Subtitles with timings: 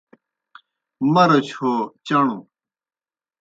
[1.13, 1.73] مرچ ہو
[2.05, 2.37] چݨوْ